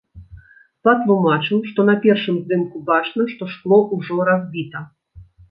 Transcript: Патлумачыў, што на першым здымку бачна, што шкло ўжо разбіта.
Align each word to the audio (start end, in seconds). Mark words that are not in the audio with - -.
Патлумачыў, 0.87 1.59
што 1.73 1.85
на 1.89 1.95
першым 2.05 2.39
здымку 2.47 2.81
бачна, 2.89 3.27
што 3.35 3.43
шкло 3.53 3.79
ўжо 4.01 4.21
разбіта. 4.33 4.85